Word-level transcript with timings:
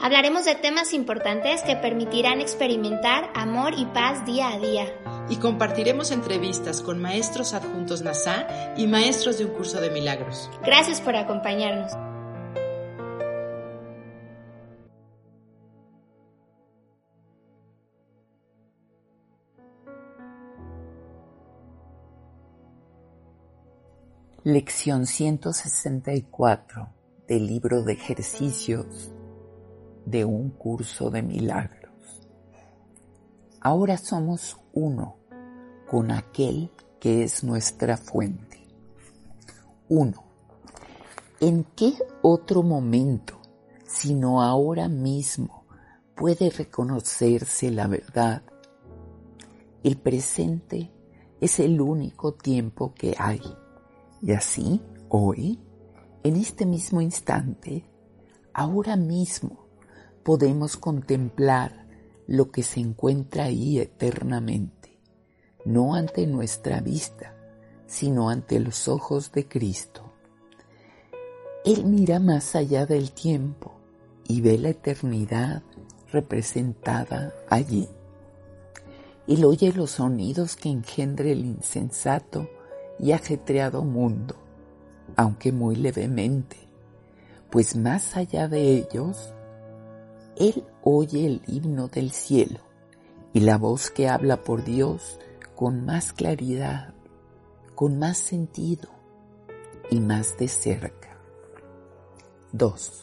Hablaremos 0.00 0.44
de 0.44 0.54
temas 0.54 0.92
importantes 0.92 1.62
que 1.62 1.74
permitirán 1.74 2.40
experimentar 2.40 3.30
amor 3.34 3.72
y 3.76 3.86
paz 3.86 4.26
día 4.26 4.52
a 4.52 4.58
día 4.58 4.84
y 5.30 5.36
compartiremos 5.36 6.10
entrevistas 6.10 6.82
con 6.82 7.00
maestros 7.00 7.54
adjuntos 7.54 8.02
NASA 8.02 8.46
y 8.76 8.86
maestros 8.86 9.38
de 9.38 9.46
un 9.46 9.52
curso 9.52 9.80
de 9.80 9.90
milagros. 9.90 10.50
Gracias 10.62 11.00
por 11.00 11.16
acompañarnos. 11.16 11.92
Lección 24.44 25.06
164 25.06 26.88
del 27.26 27.46
libro 27.48 27.82
de 27.82 27.94
ejercicios 27.94 29.15
de 30.06 30.24
un 30.24 30.50
curso 30.50 31.10
de 31.10 31.22
milagros. 31.22 31.92
Ahora 33.60 33.98
somos 33.98 34.56
uno 34.72 35.16
con 35.90 36.10
aquel 36.10 36.70
que 37.00 37.24
es 37.24 37.44
nuestra 37.44 37.96
fuente. 37.96 38.66
Uno. 39.88 40.24
¿En 41.40 41.64
qué 41.76 41.92
otro 42.22 42.62
momento, 42.62 43.40
sino 43.84 44.40
ahora 44.40 44.88
mismo, 44.88 45.66
puede 46.14 46.48
reconocerse 46.48 47.70
la 47.70 47.88
verdad? 47.88 48.42
El 49.82 49.98
presente 49.98 50.90
es 51.40 51.60
el 51.60 51.80
único 51.80 52.34
tiempo 52.34 52.94
que 52.94 53.14
hay. 53.18 53.42
Y 54.22 54.32
así, 54.32 54.80
hoy, 55.08 55.60
en 56.22 56.36
este 56.36 56.66
mismo 56.66 57.00
instante, 57.00 57.84
ahora 58.54 58.96
mismo, 58.96 59.65
podemos 60.26 60.76
contemplar 60.76 61.86
lo 62.26 62.50
que 62.50 62.64
se 62.64 62.80
encuentra 62.80 63.44
ahí 63.44 63.78
eternamente, 63.78 64.98
no 65.64 65.94
ante 65.94 66.26
nuestra 66.26 66.80
vista, 66.80 67.32
sino 67.86 68.28
ante 68.28 68.58
los 68.58 68.88
ojos 68.88 69.30
de 69.30 69.46
Cristo. 69.46 70.02
Él 71.64 71.84
mira 71.84 72.18
más 72.18 72.56
allá 72.56 72.86
del 72.86 73.12
tiempo 73.12 73.76
y 74.26 74.40
ve 74.40 74.58
la 74.58 74.70
eternidad 74.70 75.62
representada 76.10 77.32
allí. 77.48 77.88
Él 79.28 79.44
oye 79.44 79.72
los 79.72 79.92
sonidos 79.92 80.56
que 80.56 80.70
engendre 80.70 81.30
el 81.30 81.44
insensato 81.44 82.50
y 82.98 83.12
ajetreado 83.12 83.84
mundo, 83.84 84.34
aunque 85.14 85.52
muy 85.52 85.76
levemente, 85.76 86.56
pues 87.48 87.76
más 87.76 88.16
allá 88.16 88.48
de 88.48 88.72
ellos 88.72 89.32
él 90.36 90.64
oye 90.82 91.26
el 91.26 91.42
himno 91.46 91.88
del 91.88 92.10
cielo 92.10 92.60
y 93.32 93.40
la 93.40 93.56
voz 93.56 93.90
que 93.90 94.08
habla 94.08 94.42
por 94.42 94.64
Dios 94.64 95.18
con 95.54 95.84
más 95.86 96.12
claridad, 96.12 96.94
con 97.74 97.98
más 97.98 98.18
sentido 98.18 98.90
y 99.90 100.00
más 100.00 100.36
de 100.36 100.48
cerca. 100.48 101.18
2. 102.52 103.02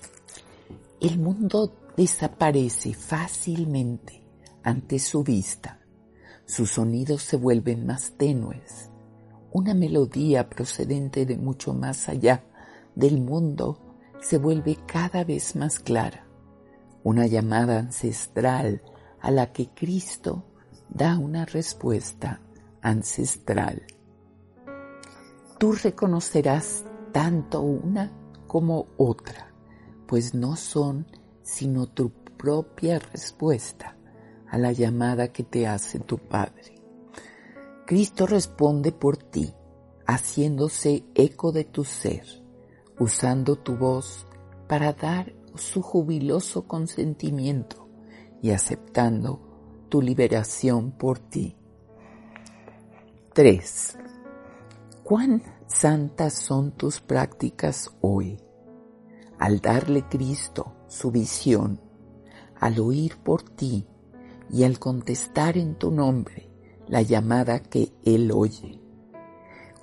El 1.01 1.19
mundo 1.19 1.73
desaparece 1.97 2.93
fácilmente 2.93 4.23
ante 4.63 4.99
su 4.99 5.23
vista. 5.23 5.79
Sus 6.45 6.71
sonidos 6.71 7.23
se 7.23 7.37
vuelven 7.37 7.85
más 7.85 8.13
tenues. 8.17 8.89
Una 9.51 9.73
melodía 9.73 10.49
procedente 10.49 11.25
de 11.25 11.37
mucho 11.37 11.73
más 11.73 12.09
allá 12.09 12.43
del 12.95 13.21
mundo 13.21 13.79
se 14.21 14.37
vuelve 14.37 14.77
cada 14.87 15.23
vez 15.23 15.55
más 15.55 15.79
clara 15.79 16.27
una 17.03 17.27
llamada 17.27 17.79
ancestral 17.79 18.81
a 19.19 19.31
la 19.31 19.51
que 19.51 19.69
Cristo 19.69 20.45
da 20.89 21.17
una 21.17 21.45
respuesta 21.45 22.41
ancestral. 22.81 23.83
Tú 25.57 25.73
reconocerás 25.73 26.83
tanto 27.11 27.61
una 27.61 28.11
como 28.47 28.87
otra, 28.97 29.53
pues 30.07 30.33
no 30.33 30.55
son 30.55 31.07
sino 31.41 31.87
tu 31.87 32.11
propia 32.37 32.99
respuesta 32.99 33.97
a 34.49 34.57
la 34.57 34.71
llamada 34.71 35.29
que 35.29 35.43
te 35.43 35.67
hace 35.67 35.99
tu 35.99 36.17
Padre. 36.17 36.75
Cristo 37.85 38.25
responde 38.25 38.91
por 38.91 39.17
ti, 39.17 39.53
haciéndose 40.05 41.05
eco 41.15 41.51
de 41.51 41.63
tu 41.63 41.83
ser, 41.83 42.25
usando 42.99 43.55
tu 43.55 43.75
voz 43.75 44.25
para 44.67 44.93
dar 44.93 45.33
su 45.55 45.81
jubiloso 45.81 46.67
consentimiento 46.67 47.89
y 48.41 48.51
aceptando 48.51 49.85
tu 49.89 50.01
liberación 50.01 50.91
por 50.91 51.19
ti. 51.19 51.55
3. 53.33 53.97
¿Cuán 55.03 55.43
santas 55.67 56.33
son 56.33 56.71
tus 56.71 57.01
prácticas 57.01 57.91
hoy? 58.01 58.39
Al 59.39 59.59
darle 59.59 60.07
Cristo 60.07 60.73
su 60.87 61.11
visión, 61.11 61.81
al 62.59 62.79
oír 62.79 63.17
por 63.17 63.43
ti 63.43 63.87
y 64.49 64.63
al 64.63 64.79
contestar 64.79 65.57
en 65.57 65.75
tu 65.75 65.91
nombre 65.91 66.49
la 66.87 67.01
llamada 67.01 67.59
que 67.59 67.91
Él 68.05 68.31
oye. 68.31 68.79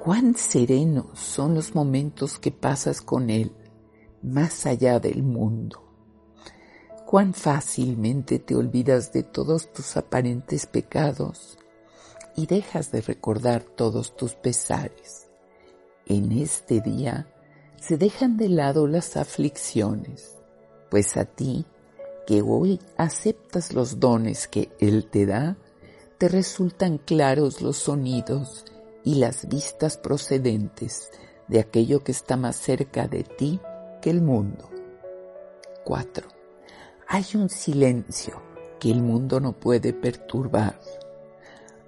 Cuán 0.02 0.34
serenos 0.34 1.18
son 1.18 1.54
los 1.54 1.74
momentos 1.74 2.38
que 2.38 2.52
pasas 2.52 3.02
con 3.02 3.30
Él 3.30 3.52
más 4.22 4.66
allá 4.66 5.00
del 5.00 5.22
mundo. 5.22 5.82
Cuán 7.06 7.34
fácilmente 7.34 8.38
te 8.38 8.54
olvidas 8.54 9.12
de 9.12 9.22
todos 9.22 9.72
tus 9.72 9.96
aparentes 9.96 10.66
pecados 10.66 11.58
y 12.36 12.46
dejas 12.46 12.92
de 12.92 13.00
recordar 13.00 13.62
todos 13.62 14.16
tus 14.16 14.34
pesares. 14.34 15.28
En 16.06 16.32
este 16.32 16.80
día 16.80 17.26
se 17.80 17.96
dejan 17.96 18.36
de 18.36 18.48
lado 18.48 18.86
las 18.86 19.16
aflicciones, 19.16 20.36
pues 20.90 21.16
a 21.16 21.24
ti, 21.24 21.66
que 22.26 22.42
hoy 22.42 22.78
aceptas 22.96 23.72
los 23.72 23.98
dones 23.98 24.46
que 24.46 24.70
Él 24.78 25.08
te 25.10 25.26
da, 25.26 25.56
te 26.18 26.28
resultan 26.28 26.98
claros 26.98 27.60
los 27.60 27.78
sonidos 27.78 28.64
y 29.02 29.16
las 29.16 29.48
vistas 29.48 29.96
procedentes 29.96 31.10
de 31.48 31.58
aquello 31.58 32.04
que 32.04 32.12
está 32.12 32.36
más 32.36 32.56
cerca 32.56 33.08
de 33.08 33.24
ti 33.24 33.60
que 34.00 34.10
el 34.10 34.22
mundo. 34.22 34.70
4. 35.84 36.28
Hay 37.08 37.24
un 37.34 37.48
silencio 37.48 38.42
que 38.78 38.90
el 38.90 39.02
mundo 39.02 39.40
no 39.40 39.52
puede 39.52 39.92
perturbar. 39.92 40.80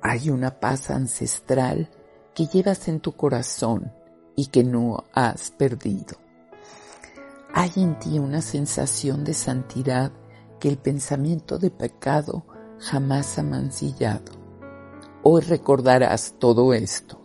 Hay 0.00 0.30
una 0.30 0.60
paz 0.60 0.90
ancestral 0.90 1.90
que 2.34 2.46
llevas 2.46 2.88
en 2.88 3.00
tu 3.00 3.12
corazón 3.12 3.92
y 4.36 4.46
que 4.46 4.64
no 4.64 5.04
has 5.12 5.50
perdido. 5.50 6.16
Hay 7.54 7.70
en 7.76 7.98
ti 7.98 8.18
una 8.18 8.42
sensación 8.42 9.24
de 9.24 9.34
santidad 9.34 10.12
que 10.58 10.68
el 10.68 10.78
pensamiento 10.78 11.58
de 11.58 11.70
pecado 11.70 12.44
jamás 12.78 13.38
ha 13.38 13.42
mancillado. 13.42 14.32
Hoy 15.22 15.42
recordarás 15.42 16.34
todo 16.38 16.72
esto. 16.72 17.20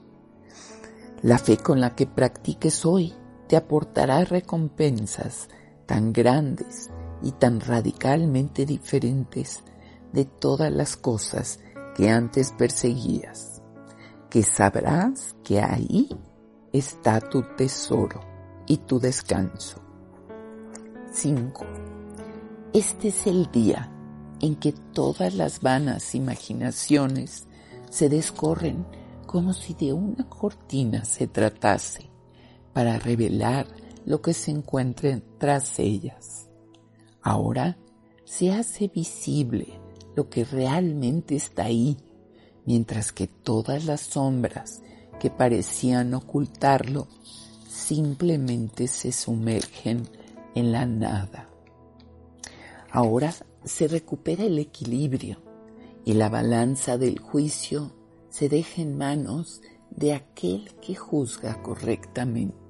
La 1.23 1.39
fe 1.39 1.57
con 1.57 1.81
la 1.81 1.95
que 1.95 2.05
practiques 2.05 2.85
hoy 2.85 3.15
te 3.47 3.55
aportará 3.55 4.23
recompensas 4.25 5.47
tan 5.85 6.11
grandes 6.13 6.89
y 7.21 7.31
tan 7.31 7.59
radicalmente 7.59 8.65
diferentes 8.65 9.63
de 10.11 10.25
todas 10.25 10.71
las 10.71 10.97
cosas 10.97 11.59
que 11.95 12.09
antes 12.09 12.51
perseguías, 12.51 13.61
que 14.29 14.43
sabrás 14.43 15.35
que 15.43 15.61
ahí 15.61 16.09
está 16.73 17.19
tu 17.19 17.43
tesoro 17.55 18.19
y 18.67 18.77
tu 18.77 18.99
descanso. 18.99 19.81
5. 21.11 21.65
Este 22.73 23.07
es 23.07 23.25
el 23.25 23.49
día 23.51 23.91
en 24.41 24.55
que 24.55 24.73
todas 24.73 25.33
las 25.33 25.61
vanas 25.61 26.13
imaginaciones 26.13 27.47
se 27.89 28.09
descorren 28.09 28.85
como 29.25 29.53
si 29.53 29.73
de 29.73 29.93
una 29.93 30.29
cortina 30.29 31.03
se 31.05 31.27
tratase 31.27 32.16
para 32.77 32.99
revelar 32.99 33.65
lo 34.05 34.21
que 34.21 34.35
se 34.35 34.51
encuentra 34.51 35.19
tras 35.39 35.79
ellas. 35.79 36.47
Ahora 37.23 37.75
se 38.23 38.51
hace 38.51 38.87
visible 38.87 39.79
lo 40.15 40.29
que 40.29 40.43
realmente 40.45 41.35
está 41.35 41.63
ahí, 41.63 41.97
mientras 42.67 43.11
que 43.11 43.25
todas 43.25 43.85
las 43.85 44.01
sombras 44.01 44.83
que 45.19 45.31
parecían 45.31 46.13
ocultarlo 46.13 47.07
simplemente 47.67 48.87
se 48.87 49.11
sumergen 49.11 50.07
en 50.53 50.71
la 50.71 50.85
nada. 50.85 51.49
Ahora 52.91 53.33
se 53.65 53.87
recupera 53.87 54.43
el 54.43 54.59
equilibrio 54.59 55.41
y 56.05 56.13
la 56.13 56.29
balanza 56.29 56.99
del 56.99 57.17
juicio 57.17 57.91
se 58.29 58.49
deja 58.49 58.83
en 58.83 58.99
manos 58.99 59.63
de 59.89 60.13
aquel 60.13 60.75
que 60.79 60.93
juzga 60.93 61.63
correctamente. 61.63 62.66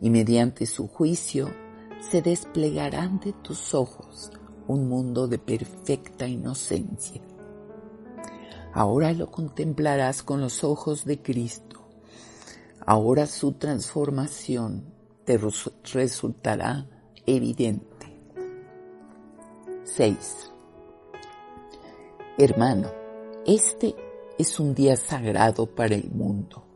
Y 0.00 0.10
mediante 0.10 0.66
su 0.66 0.88
juicio 0.88 1.50
se 2.00 2.22
desplegarán 2.22 3.20
de 3.20 3.32
tus 3.32 3.74
ojos 3.74 4.30
un 4.66 4.88
mundo 4.88 5.28
de 5.28 5.38
perfecta 5.38 6.26
inocencia. 6.26 7.20
Ahora 8.72 9.12
lo 9.12 9.30
contemplarás 9.30 10.22
con 10.22 10.40
los 10.40 10.62
ojos 10.62 11.04
de 11.04 11.20
Cristo. 11.20 11.88
Ahora 12.86 13.26
su 13.26 13.52
transformación 13.52 14.94
te 15.24 15.38
resultará 15.92 16.86
evidente. 17.26 18.20
6. 19.84 20.52
Hermano, 22.38 22.90
este 23.44 23.94
es 24.38 24.58
un 24.60 24.74
día 24.74 24.96
sagrado 24.96 25.66
para 25.66 25.94
el 25.94 26.10
mundo. 26.10 26.69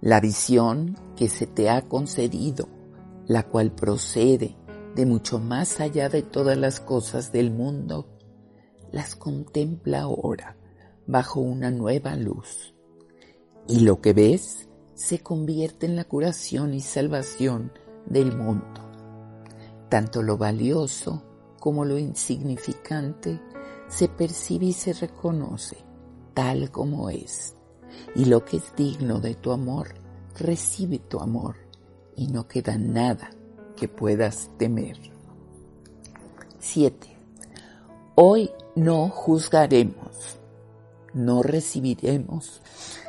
La 0.00 0.20
visión 0.20 0.96
que 1.16 1.28
se 1.28 1.46
te 1.46 1.70
ha 1.70 1.82
concedido, 1.88 2.68
la 3.26 3.44
cual 3.44 3.72
procede 3.72 4.56
de 4.94 5.06
mucho 5.06 5.38
más 5.38 5.80
allá 5.80 6.08
de 6.08 6.22
todas 6.22 6.56
las 6.58 6.80
cosas 6.80 7.32
del 7.32 7.50
mundo, 7.50 8.06
las 8.92 9.16
contempla 9.16 10.02
ahora 10.02 10.56
bajo 11.06 11.40
una 11.40 11.70
nueva 11.70 12.14
luz. 12.14 12.74
Y 13.66 13.80
lo 13.80 14.00
que 14.00 14.12
ves 14.12 14.68
se 14.94 15.20
convierte 15.20 15.86
en 15.86 15.96
la 15.96 16.04
curación 16.04 16.74
y 16.74 16.80
salvación 16.80 17.72
del 18.06 18.36
mundo. 18.36 18.82
Tanto 19.88 20.22
lo 20.22 20.36
valioso 20.36 21.22
como 21.58 21.84
lo 21.84 21.98
insignificante 21.98 23.40
se 23.88 24.08
percibe 24.08 24.66
y 24.66 24.72
se 24.72 24.92
reconoce 24.92 25.78
tal 26.34 26.70
como 26.70 27.08
es. 27.08 27.56
Y 28.14 28.26
lo 28.26 28.44
que 28.44 28.58
es 28.58 28.74
digno 28.76 29.20
de 29.20 29.34
tu 29.34 29.52
amor, 29.52 29.94
recibe 30.38 30.98
tu 30.98 31.20
amor 31.20 31.56
y 32.14 32.28
no 32.28 32.46
queda 32.46 32.78
nada 32.78 33.30
que 33.76 33.88
puedas 33.88 34.50
temer. 34.58 34.96
7. 36.58 37.16
Hoy 38.14 38.50
no 38.74 39.08
juzgaremos, 39.08 40.38
no 41.12 41.42
recibiremos, 41.42 42.62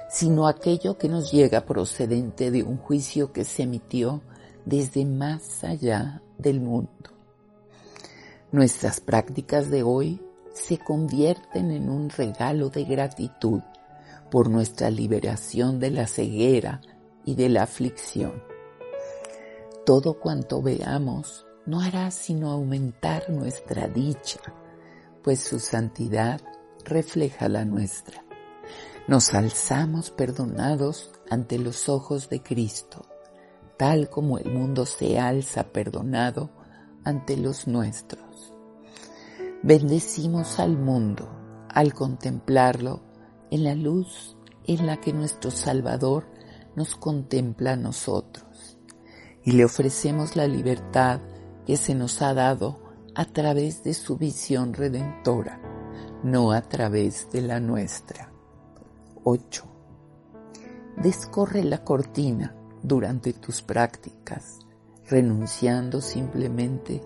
sino 0.09 0.47
aquello 0.47 0.97
que 0.97 1.09
nos 1.09 1.31
llega 1.31 1.65
procedente 1.65 2.51
de 2.51 2.63
un 2.63 2.77
juicio 2.77 3.31
que 3.31 3.43
se 3.43 3.63
emitió 3.63 4.21
desde 4.65 5.05
más 5.05 5.63
allá 5.63 6.21
del 6.37 6.59
mundo. 6.59 6.89
Nuestras 8.51 8.99
prácticas 8.99 9.69
de 9.69 9.83
hoy 9.83 10.21
se 10.53 10.77
convierten 10.77 11.71
en 11.71 11.89
un 11.89 12.09
regalo 12.09 12.69
de 12.69 12.83
gratitud 12.83 13.61
por 14.29 14.49
nuestra 14.49 14.89
liberación 14.89 15.79
de 15.79 15.91
la 15.91 16.07
ceguera 16.07 16.81
y 17.25 17.35
de 17.35 17.49
la 17.49 17.63
aflicción. 17.63 18.43
Todo 19.85 20.19
cuanto 20.19 20.61
veamos 20.61 21.45
no 21.65 21.81
hará 21.81 22.11
sino 22.11 22.51
aumentar 22.51 23.29
nuestra 23.29 23.87
dicha, 23.87 24.39
pues 25.23 25.39
su 25.39 25.59
santidad 25.59 26.41
refleja 26.85 27.49
la 27.49 27.65
nuestra. 27.65 28.23
Nos 29.07 29.33
alzamos 29.33 30.11
perdonados 30.11 31.11
ante 31.29 31.59
los 31.59 31.89
ojos 31.89 32.29
de 32.29 32.41
Cristo, 32.41 33.05
tal 33.77 34.09
como 34.09 34.37
el 34.37 34.51
mundo 34.51 34.85
se 34.85 35.19
alza 35.19 35.71
perdonado 35.71 36.49
ante 37.03 37.37
los 37.37 37.67
nuestros. 37.67 38.53
Bendecimos 39.63 40.59
al 40.59 40.77
mundo 40.77 41.29
al 41.69 41.93
contemplarlo 41.93 43.06
en 43.51 43.63
la 43.63 43.75
luz 43.75 44.37
en 44.65 44.85
la 44.85 44.97
que 44.97 45.13
nuestro 45.13 45.51
Salvador 45.51 46.27
nos 46.75 46.95
contempla 46.95 47.73
a 47.73 47.77
nosotros 47.77 48.77
y 49.43 49.53
le 49.53 49.65
ofrecemos 49.65 50.35
la 50.35 50.47
libertad 50.47 51.21
que 51.65 51.77
se 51.77 51.95
nos 51.95 52.21
ha 52.21 52.33
dado 52.33 52.79
a 53.15 53.25
través 53.25 53.83
de 53.83 53.93
su 53.93 54.17
visión 54.17 54.73
redentora, 54.73 55.61
no 56.23 56.51
a 56.51 56.61
través 56.61 57.31
de 57.31 57.41
la 57.41 57.59
nuestra. 57.59 58.31
8. 59.23 59.63
Descorre 60.97 61.63
la 61.63 61.83
cortina 61.83 62.55
durante 62.83 63.33
tus 63.33 63.61
prácticas, 63.61 64.59
renunciando 65.09 66.01
simplemente 66.01 67.01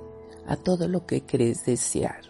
a 0.47 0.55
todo 0.57 0.87
lo 0.87 1.05
que 1.05 1.25
crees 1.25 1.65
desear. 1.65 2.21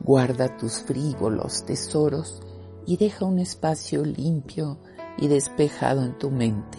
Guarda 0.00 0.56
tus 0.56 0.80
frívolos 0.82 1.64
tesoros 1.64 2.40
y 2.86 2.96
deja 2.96 3.24
un 3.24 3.38
espacio 3.38 4.04
limpio 4.04 4.78
y 5.18 5.28
despejado 5.28 6.02
en 6.04 6.18
tu 6.18 6.30
mente, 6.30 6.78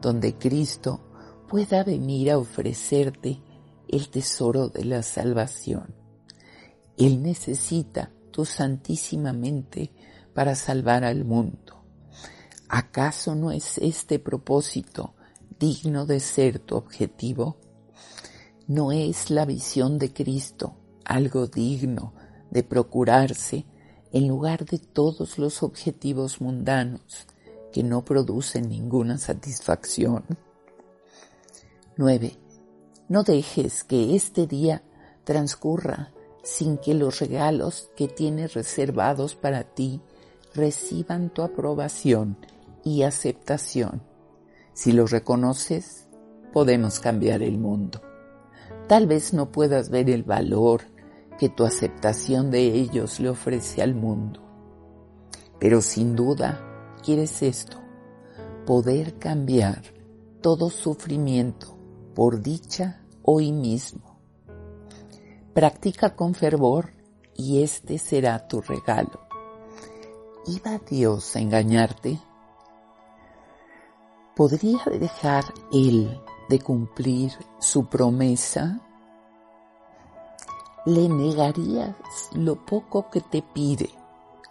donde 0.00 0.36
Cristo 0.36 1.00
pueda 1.48 1.84
venir 1.84 2.30
a 2.30 2.38
ofrecerte 2.38 3.42
el 3.88 4.08
tesoro 4.08 4.68
de 4.68 4.84
la 4.84 5.02
salvación. 5.02 5.94
Él 6.96 7.22
necesita 7.22 8.10
tu 8.30 8.44
santísima 8.44 9.32
mente 9.32 9.92
para 10.32 10.54
salvar 10.54 11.04
al 11.04 11.24
mundo. 11.24 11.84
¿Acaso 12.68 13.34
no 13.34 13.52
es 13.52 13.78
este 13.78 14.18
propósito 14.18 15.14
digno 15.58 16.06
de 16.06 16.20
ser 16.20 16.58
tu 16.58 16.76
objetivo? 16.76 17.58
¿No 18.66 18.92
es 18.92 19.30
la 19.30 19.44
visión 19.44 19.98
de 19.98 20.12
Cristo 20.12 20.76
algo 21.04 21.46
digno 21.46 22.14
de 22.50 22.62
procurarse 22.62 23.66
en 24.14 24.28
lugar 24.28 24.64
de 24.64 24.78
todos 24.78 25.38
los 25.38 25.64
objetivos 25.64 26.40
mundanos 26.40 27.26
que 27.72 27.82
no 27.82 28.04
producen 28.04 28.68
ninguna 28.68 29.18
satisfacción. 29.18 30.24
9. 31.96 32.38
No 33.08 33.24
dejes 33.24 33.82
que 33.82 34.14
este 34.14 34.46
día 34.46 34.84
transcurra 35.24 36.12
sin 36.44 36.78
que 36.78 36.94
los 36.94 37.18
regalos 37.18 37.90
que 37.96 38.06
tienes 38.06 38.54
reservados 38.54 39.34
para 39.34 39.64
ti 39.64 40.00
reciban 40.54 41.30
tu 41.30 41.42
aprobación 41.42 42.38
y 42.84 43.02
aceptación. 43.02 44.00
Si 44.74 44.92
los 44.92 45.10
reconoces, 45.10 46.06
podemos 46.52 47.00
cambiar 47.00 47.42
el 47.42 47.58
mundo. 47.58 48.00
Tal 48.86 49.08
vez 49.08 49.34
no 49.34 49.50
puedas 49.50 49.90
ver 49.90 50.08
el 50.08 50.22
valor 50.22 50.93
que 51.38 51.48
tu 51.48 51.64
aceptación 51.64 52.50
de 52.50 52.66
ellos 52.66 53.20
le 53.20 53.28
ofrece 53.28 53.82
al 53.82 53.94
mundo. 53.94 54.40
Pero 55.58 55.80
sin 55.80 56.14
duda 56.14 56.96
quieres 57.02 57.42
esto, 57.42 57.78
poder 58.66 59.18
cambiar 59.18 59.82
todo 60.40 60.70
sufrimiento 60.70 61.76
por 62.14 62.42
dicha 62.42 63.02
hoy 63.22 63.52
mismo. 63.52 64.18
Practica 65.52 66.16
con 66.16 66.34
fervor 66.34 66.92
y 67.34 67.62
este 67.62 67.98
será 67.98 68.46
tu 68.46 68.60
regalo. 68.60 69.20
¿Iba 70.46 70.78
Dios 70.78 71.36
a 71.36 71.40
engañarte? 71.40 72.20
¿Podría 74.36 74.84
dejar 74.98 75.44
Él 75.72 76.20
de 76.48 76.58
cumplir 76.58 77.32
su 77.58 77.86
promesa? 77.86 78.80
Le 80.86 81.08
negarías 81.08 81.96
lo 82.34 82.56
poco 82.56 83.08
que 83.08 83.22
te 83.22 83.40
pide 83.40 83.88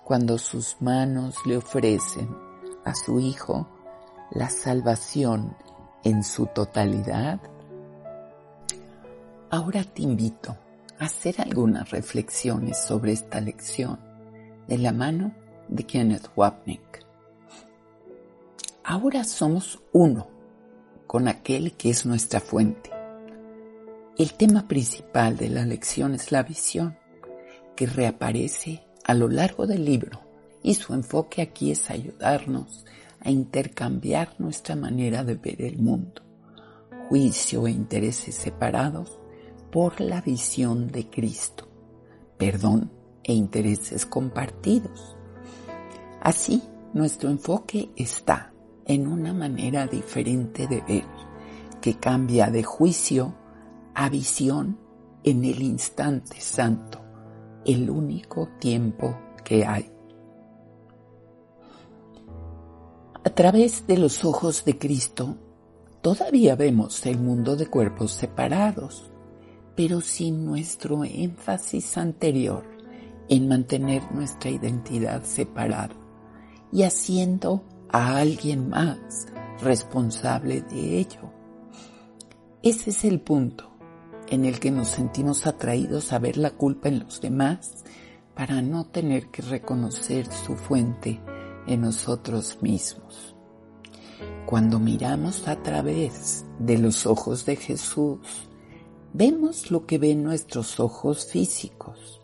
cuando 0.03 0.39
sus 0.39 0.77
manos 0.81 1.35
le 1.45 1.57
ofrecen 1.57 2.35
a 2.83 2.95
su 2.95 3.19
Hijo 3.19 3.67
la 4.31 4.49
salvación 4.49 5.55
en 6.03 6.23
su 6.23 6.47
totalidad? 6.47 7.39
Ahora 9.51 9.83
te 9.83 10.01
invito 10.01 10.57
a 10.97 11.05
hacer 11.05 11.39
algunas 11.39 11.91
reflexiones 11.91 12.83
sobre 12.83 13.11
esta 13.11 13.39
lección 13.39 13.99
de 14.67 14.79
la 14.79 14.91
mano 14.91 15.35
de 15.67 15.83
Kenneth 15.83 16.31
Wapnick. 16.35 17.05
Ahora 18.83 19.23
somos 19.23 19.83
uno 19.91 20.27
con 21.05 21.27
aquel 21.27 21.73
que 21.73 21.91
es 21.91 22.07
nuestra 22.07 22.39
fuente 22.39 22.92
el 24.17 24.33
tema 24.35 24.67
principal 24.67 25.37
de 25.37 25.49
la 25.49 25.65
lección 25.65 26.13
es 26.13 26.31
la 26.31 26.43
visión, 26.43 26.97
que 27.75 27.87
reaparece 27.87 28.83
a 29.03 29.15
lo 29.15 29.27
largo 29.27 29.65
del 29.65 29.85
libro 29.85 30.21
y 30.61 30.75
su 30.75 30.93
enfoque 30.93 31.41
aquí 31.41 31.71
es 31.71 31.89
ayudarnos 31.89 32.85
a 33.19 33.31
intercambiar 33.31 34.35
nuestra 34.37 34.75
manera 34.75 35.23
de 35.23 35.35
ver 35.35 35.63
el 35.63 35.79
mundo, 35.79 36.21
juicio 37.09 37.65
e 37.65 37.71
intereses 37.71 38.35
separados 38.35 39.19
por 39.71 39.99
la 39.99 40.21
visión 40.21 40.89
de 40.89 41.09
Cristo, 41.09 41.67
perdón 42.37 42.91
e 43.23 43.33
intereses 43.33 44.05
compartidos. 44.05 45.17
Así, 46.21 46.61
nuestro 46.93 47.29
enfoque 47.29 47.89
está 47.95 48.53
en 48.85 49.07
una 49.07 49.33
manera 49.33 49.87
diferente 49.87 50.67
de 50.67 50.81
ver, 50.81 51.05
que 51.81 51.95
cambia 51.95 52.51
de 52.51 52.63
juicio 52.63 53.33
a 53.95 54.09
visión 54.09 54.77
en 55.23 55.43
el 55.45 55.61
instante 55.61 56.39
santo, 56.41 56.99
el 57.65 57.89
único 57.89 58.49
tiempo 58.59 59.17
que 59.43 59.65
hay. 59.65 59.89
A 63.23 63.29
través 63.29 63.87
de 63.87 63.97
los 63.97 64.25
ojos 64.25 64.65
de 64.65 64.77
Cristo, 64.77 65.37
todavía 66.01 66.55
vemos 66.55 67.05
el 67.05 67.19
mundo 67.19 67.55
de 67.55 67.67
cuerpos 67.67 68.11
separados, 68.11 69.09
pero 69.75 70.01
sin 70.01 70.45
nuestro 70.45 71.03
énfasis 71.03 71.97
anterior 71.97 72.63
en 73.29 73.47
mantener 73.47 74.03
nuestra 74.11 74.49
identidad 74.49 75.23
separada 75.23 75.95
y 76.71 76.83
haciendo 76.83 77.63
a 77.89 78.17
alguien 78.17 78.69
más 78.69 79.27
responsable 79.61 80.61
de 80.61 80.99
ello. 80.99 81.31
Ese 82.61 82.89
es 82.89 83.05
el 83.05 83.21
punto 83.21 83.72
en 84.27 84.45
el 84.45 84.59
que 84.59 84.71
nos 84.71 84.89
sentimos 84.89 85.45
atraídos 85.47 86.13
a 86.13 86.19
ver 86.19 86.37
la 86.37 86.51
culpa 86.51 86.89
en 86.89 86.99
los 86.99 87.21
demás 87.21 87.83
para 88.35 88.61
no 88.61 88.85
tener 88.85 89.27
que 89.27 89.41
reconocer 89.41 90.27
su 90.31 90.55
fuente 90.55 91.21
en 91.67 91.81
nosotros 91.81 92.59
mismos. 92.61 93.35
Cuando 94.45 94.79
miramos 94.79 95.47
a 95.47 95.61
través 95.61 96.45
de 96.59 96.77
los 96.77 97.05
ojos 97.05 97.45
de 97.45 97.55
Jesús, 97.55 98.49
vemos 99.13 99.71
lo 99.71 99.85
que 99.85 99.97
ven 99.97 100.23
nuestros 100.23 100.79
ojos 100.79 101.27
físicos, 101.27 102.21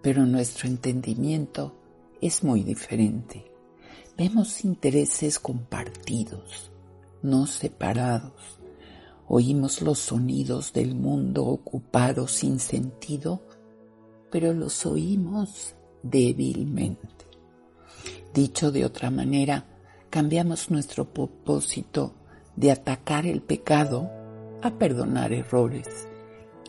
pero 0.00 0.26
nuestro 0.26 0.68
entendimiento 0.68 1.76
es 2.20 2.42
muy 2.42 2.62
diferente. 2.62 3.52
Vemos 4.16 4.64
intereses 4.64 5.38
compartidos, 5.38 6.70
no 7.22 7.46
separados. 7.46 8.61
Oímos 9.28 9.82
los 9.82 9.98
sonidos 9.98 10.72
del 10.72 10.94
mundo 10.94 11.44
ocupado 11.44 12.28
sin 12.28 12.58
sentido, 12.58 13.42
pero 14.30 14.52
los 14.52 14.84
oímos 14.86 15.74
débilmente. 16.02 17.08
Dicho 18.34 18.72
de 18.72 18.84
otra 18.84 19.10
manera, 19.10 19.66
cambiamos 20.10 20.70
nuestro 20.70 21.04
propósito 21.12 22.14
de 22.56 22.70
atacar 22.70 23.26
el 23.26 23.42
pecado 23.42 24.10
a 24.62 24.70
perdonar 24.78 25.32
errores 25.32 26.08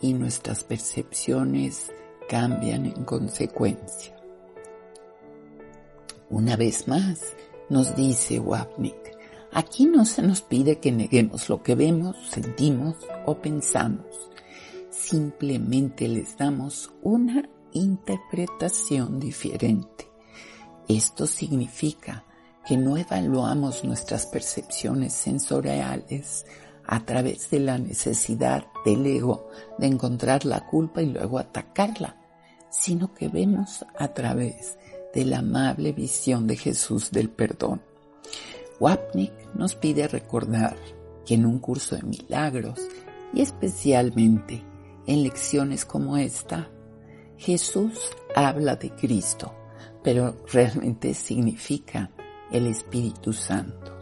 y 0.00 0.14
nuestras 0.14 0.64
percepciones 0.64 1.92
cambian 2.28 2.86
en 2.86 3.04
consecuencia. 3.04 4.14
Una 6.30 6.56
vez 6.56 6.88
más, 6.88 7.20
nos 7.68 7.94
dice 7.96 8.40
Wapnick, 8.40 9.13
aquí 9.54 9.86
no 9.86 10.04
se 10.04 10.20
nos 10.20 10.42
pide 10.42 10.78
que 10.78 10.92
neguemos 10.92 11.48
lo 11.48 11.62
que 11.62 11.74
vemos, 11.74 12.16
sentimos 12.30 12.96
o 13.24 13.36
pensamos. 13.36 14.30
Simplemente 14.90 16.08
les 16.08 16.36
damos 16.36 16.92
una 17.02 17.48
interpretación 17.72 19.18
diferente. 19.18 20.08
Esto 20.88 21.26
significa 21.26 22.24
que 22.66 22.76
no 22.76 22.96
evaluamos 22.96 23.84
nuestras 23.84 24.26
percepciones 24.26 25.12
sensoriales 25.12 26.44
a 26.86 27.00
través 27.04 27.50
de 27.50 27.60
la 27.60 27.78
necesidad 27.78 28.66
del 28.84 29.06
ego 29.06 29.48
de 29.78 29.86
encontrar 29.86 30.44
la 30.44 30.66
culpa 30.66 31.02
y 31.02 31.06
luego 31.06 31.38
atacarla, 31.38 32.16
sino 32.70 33.14
que 33.14 33.28
vemos 33.28 33.84
a 33.98 34.08
través 34.08 34.76
de 35.14 35.24
la 35.24 35.38
amable 35.38 35.92
visión 35.92 36.46
de 36.46 36.56
Jesús 36.56 37.10
del 37.10 37.30
perdón. 37.30 37.93
Wapnick 38.80 39.32
nos 39.54 39.74
pide 39.74 40.08
recordar 40.08 40.76
que 41.24 41.34
en 41.34 41.46
un 41.46 41.58
curso 41.58 41.96
de 41.96 42.02
milagros 42.02 42.80
y 43.32 43.40
especialmente 43.40 44.62
en 45.06 45.22
lecciones 45.22 45.84
como 45.84 46.16
esta, 46.16 46.70
Jesús 47.36 48.10
habla 48.34 48.76
de 48.76 48.90
Cristo, 48.90 49.54
pero 50.02 50.36
realmente 50.52 51.14
significa 51.14 52.10
el 52.50 52.66
Espíritu 52.66 53.32
Santo. 53.32 53.92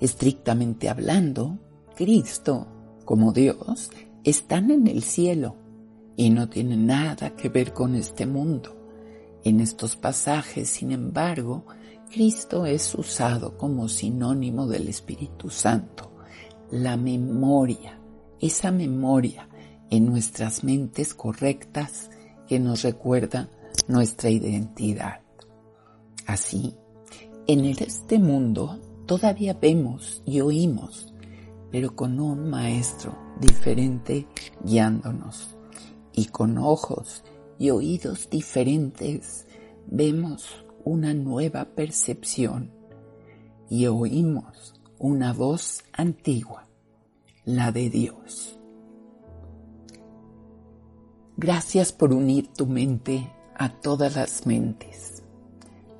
Estrictamente 0.00 0.88
hablando, 0.88 1.58
Cristo, 1.96 2.66
como 3.04 3.32
Dios, 3.32 3.90
están 4.24 4.70
en 4.70 4.86
el 4.86 5.02
cielo 5.02 5.56
y 6.16 6.30
no 6.30 6.48
tienen 6.48 6.86
nada 6.86 7.36
que 7.36 7.48
ver 7.48 7.72
con 7.72 7.94
este 7.94 8.26
mundo. 8.26 8.74
En 9.44 9.60
estos 9.60 9.96
pasajes, 9.96 10.70
sin 10.70 10.92
embargo, 10.92 11.66
Cristo 12.14 12.64
es 12.64 12.94
usado 12.94 13.58
como 13.58 13.88
sinónimo 13.88 14.68
del 14.68 14.86
Espíritu 14.86 15.50
Santo, 15.50 16.12
la 16.70 16.96
memoria, 16.96 17.98
esa 18.40 18.70
memoria 18.70 19.48
en 19.90 20.06
nuestras 20.06 20.62
mentes 20.62 21.12
correctas 21.12 22.10
que 22.46 22.60
nos 22.60 22.82
recuerda 22.82 23.50
nuestra 23.88 24.30
identidad. 24.30 25.22
Así, 26.24 26.76
en 27.48 27.64
este 27.64 28.20
mundo 28.20 28.78
todavía 29.06 29.54
vemos 29.60 30.22
y 30.24 30.40
oímos, 30.40 31.12
pero 31.72 31.96
con 31.96 32.20
un 32.20 32.48
maestro 32.48 33.18
diferente 33.40 34.28
guiándonos. 34.62 35.56
Y 36.12 36.26
con 36.26 36.58
ojos 36.58 37.24
y 37.58 37.70
oídos 37.70 38.30
diferentes 38.30 39.48
vemos 39.88 40.63
una 40.84 41.14
nueva 41.14 41.64
percepción 41.74 42.72
y 43.68 43.86
oímos 43.86 44.74
una 44.98 45.32
voz 45.32 45.84
antigua, 45.92 46.68
la 47.44 47.72
de 47.72 47.90
Dios. 47.90 48.58
Gracias 51.36 51.92
por 51.92 52.12
unir 52.12 52.48
tu 52.48 52.66
mente 52.66 53.32
a 53.56 53.80
todas 53.80 54.16
las 54.16 54.46
mentes 54.46 55.14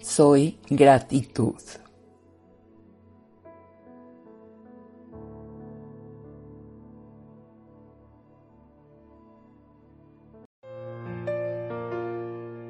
soy 0.04 0.58
gratitud. 0.68 1.54